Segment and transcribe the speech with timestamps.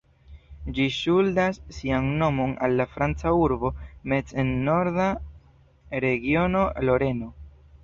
[0.77, 3.71] Ĝi ŝuldas sian nomon al la franca urbo
[4.15, 5.07] Metz en norda
[6.09, 7.33] regiono Loreno.